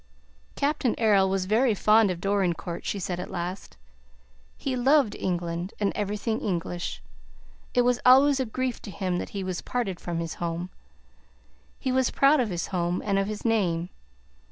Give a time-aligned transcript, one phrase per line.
[0.55, 3.77] "Captain Errol was very fond of Dorincourt," she said at last.
[4.57, 7.03] "He loved England, and everything English.
[7.75, 10.71] It was always a grief to him that he was parted from his home.
[11.77, 13.89] He was proud of his home, and of his name.